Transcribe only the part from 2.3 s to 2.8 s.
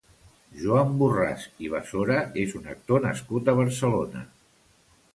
és un